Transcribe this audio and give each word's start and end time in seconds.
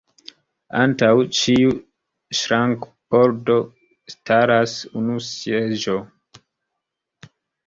Antaŭ 0.83 1.09
ĉiu 1.39 1.75
ŝrankpordo 2.39 3.59
staras 4.15 4.75
unu 5.03 5.21
seĝo. 5.29 5.99